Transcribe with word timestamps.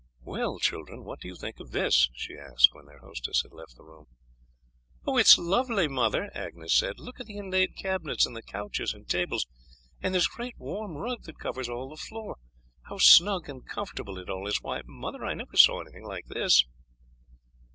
"Well, 0.23 0.57
children, 0.57 1.03
what 1.03 1.19
do 1.19 1.27
you 1.27 1.35
think 1.35 1.59
of 1.59 1.69
this?" 1.69 2.09
she 2.15 2.35
asked 2.35 2.69
when 2.71 2.87
their 2.87 3.01
hostess 3.01 3.43
had 3.43 3.53
left 3.53 3.77
the 3.77 3.83
room. 3.83 4.07
"It 5.05 5.13
is 5.21 5.37
lovely, 5.37 5.87
mother," 5.87 6.31
Agnes 6.33 6.73
said. 6.73 6.99
"Look 6.99 7.19
at 7.19 7.27
the 7.27 7.37
inlaid 7.37 7.75
cabinets, 7.75 8.25
and 8.25 8.35
the 8.35 8.41
couches 8.41 8.95
and 8.95 9.07
tables, 9.07 9.45
and 10.01 10.15
this 10.15 10.25
great 10.25 10.57
warm 10.57 10.97
rug 10.97 11.21
that 11.25 11.37
covers 11.37 11.69
all 11.69 11.87
the 11.87 11.97
floor, 11.97 12.37
how 12.89 12.97
snug 12.97 13.47
and 13.47 13.63
comfortable 13.63 14.17
it 14.17 14.27
all 14.27 14.47
is. 14.47 14.59
Why, 14.63 14.81
mother, 14.87 15.23
I 15.23 15.35
never 15.35 15.55
saw 15.55 15.81
anything 15.81 16.03
like 16.07 16.25
this." 16.25 16.65